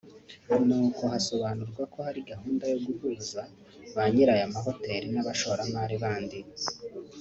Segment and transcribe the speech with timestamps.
[0.65, 3.41] nuko hasobanurwa ko hari gahunda yo guhuza
[3.95, 6.39] ba nyiri aya mahoteli n’abashoramari bandi